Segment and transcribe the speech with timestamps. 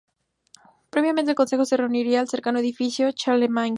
[0.89, 3.69] Previamente el Consejo se reunía en el cercano Edificio "Charlemagne".